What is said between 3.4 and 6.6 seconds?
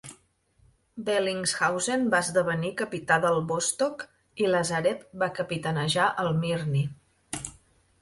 "Vostok", i Lazarev va capitanejar el